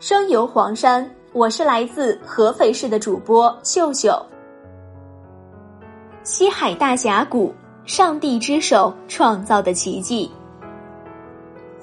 [0.00, 4.24] 声游黄山，我是来自合肥市的主播秀秀。
[6.22, 7.52] 西海大峡谷，
[7.84, 10.30] 上帝之手创造的奇迹。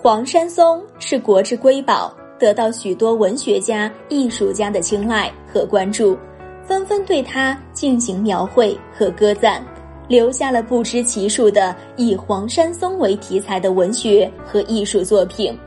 [0.02, 2.10] 黄山松是国之瑰宝，
[2.40, 6.18] 得到许多文学家、艺术家的青睐和关注，
[6.66, 9.62] 纷纷对它进行描绘和歌赞。
[10.08, 15.60] 留下了不知其数的以黄山松为题材的文学和艺术作品。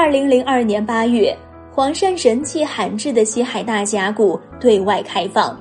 [0.00, 1.36] 二零零二年八月，
[1.70, 5.54] 黄山人迹罕至的西海大峡谷对外开放，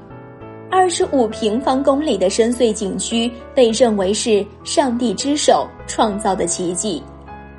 [0.71, 7.03] 二十五平方公里的深邃景区被认为是上帝之手创造的奇迹，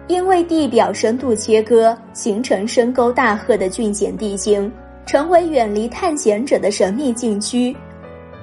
[0.08, 4.72] 因为地表深度切割形成深沟大壑的峻险地形，
[5.04, 7.76] 成为远离探险者的神秘禁区。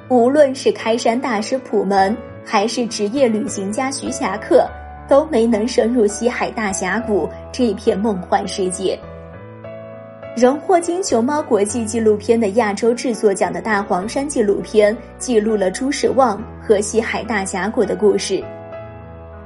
[0.10, 2.16] 无论是开山大师普门，
[2.46, 4.64] 还是职业旅行家徐霞客，
[5.08, 9.00] 都没能深入西海大峡谷这片梦幻世界。
[10.36, 18.44] 荣获金熊猫国际纪录片的亚洲制作奖的大黄山纪录片，记录了朱时旺和西海大峡谷的故事。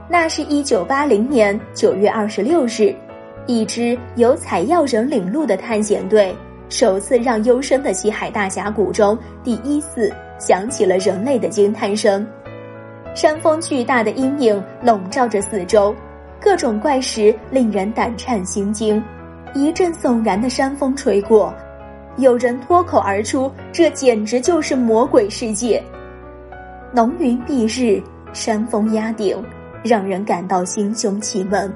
[0.09, 2.94] 那是一九八零年九月二十六日，
[3.48, 6.36] 一支由采药人领路的探险队，
[6.67, 10.12] 首次让幽深的西海大峡谷中第一次。
[10.42, 12.26] 响起了人类的惊叹声，
[13.14, 15.94] 山峰巨大的阴影笼罩着四周，
[16.40, 19.04] 各种怪石令人胆颤心惊。
[19.54, 21.54] 一阵悚然的山风吹过，
[22.17, 25.84] 有人脱口而出：“这简直就是魔鬼世界！”
[26.94, 28.02] 浓云蔽日，
[28.32, 29.38] 山峰压顶，
[29.84, 31.72] 让人感到心胸气闷。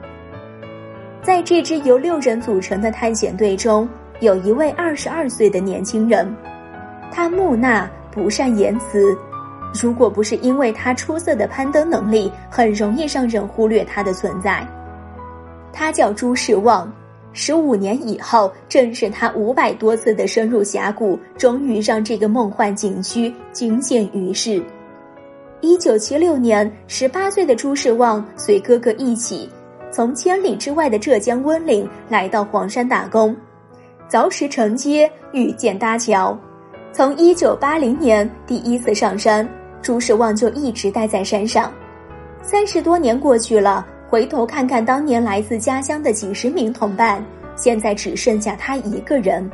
[1.22, 3.88] 在这支由六人组成的探险队中，
[4.22, 6.34] 有一位二十二岁的年轻人，
[7.12, 7.88] 他木讷。
[8.12, 9.14] 不善言辞，
[9.74, 14.66] 如果不是因为他出色的攀登能力，很容易让人忽略他的存在。
[15.74, 16.92] 他叫朱世旺，
[17.34, 24.64] 十五年以后，正是他五百多次的深入峡谷，终于让这个梦幻景区惊现于世。
[25.60, 29.50] 一九七六年，十八岁的朱世旺随哥哥一起，
[29.92, 33.36] 从千里之外的浙江温岭来到黄山打工，
[34.10, 36.38] 凿石成街，遇见搭桥。
[36.96, 39.46] 从一九八零年第一次上山，
[39.82, 41.70] 朱时旺就一直待在山上。
[42.42, 47.22] 三十多年过去了，回头看看当年来自家乡的几十名同伴，
[47.54, 49.52] 现在只剩下他一个人。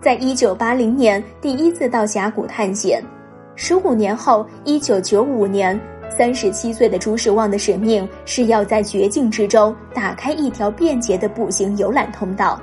[0.00, 3.00] 在一九八零年第一次到峡谷探险，
[3.54, 12.60] 十五年后，一九九五年，三十七岁的朱时旺的使命是要在绝境之中打开一条便捷的步行游览通道。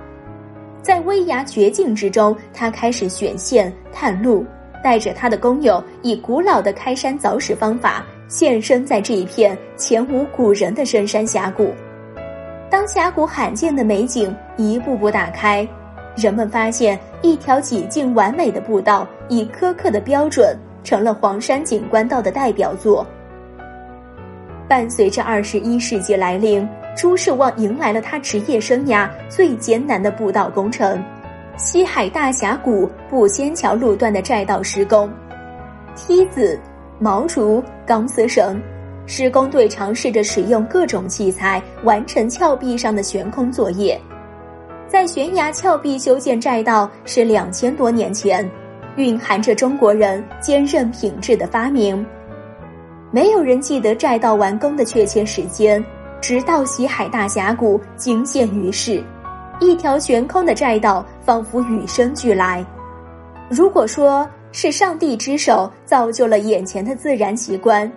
[0.83, 4.45] 在危崖绝境之中，他开始选线探路，
[4.83, 11.73] 带着他的工友，以古老的开山凿石方法现身在这一片前无古人的深山峡谷。
[12.69, 15.65] 当峡谷罕见的美景一步步打开，
[16.17, 23.07] 人们发现一条几近完美的步道，以苛刻的标准成了黄山景观道的代表作。
[24.67, 26.67] 伴随着二十一世纪来临。
[26.95, 31.03] 朱世旺迎来了他职业生涯最艰难的步道工程——
[31.57, 35.09] 西海大峡谷步仙桥路段的栈道施工。
[35.95, 36.59] 梯子、
[36.99, 38.61] 毛竹、钢丝绳，
[39.07, 43.99] 施工队尝试着使用各种器材完成峭壁上的悬空作业。
[44.87, 48.47] 在悬崖峭壁修建栈道是两千多年前，
[48.97, 52.05] 蕴含着中国人坚韧品质的发明。
[53.09, 55.83] 没有人记得栈道完工的确切时间。
[56.23, 59.03] 直到西海大峡谷惊现于世，
[59.59, 62.65] 一条悬空的栈道仿佛与生俱来。
[63.49, 67.91] 如果说是上帝之手造就了眼前的自然奇观，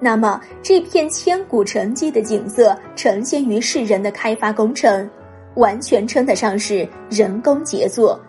[0.00, 5.08] 那么这片千古沉积的景色呈现于世人的开发工程，
[5.54, 8.20] 完全称得上是人工杰作。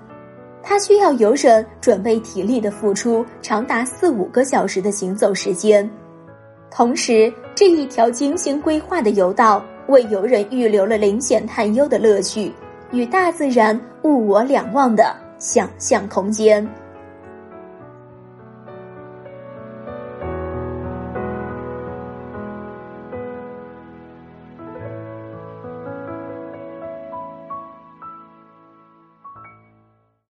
[0.61, 5.89] 它需要游人准备体力的付出长达四五个小时的行走时间。
[6.71, 12.51] 同时，这一条精心规划的游道为游人预留了临险探幽的乐趣，
[12.91, 16.65] 与大自然物我两忘的想象空间。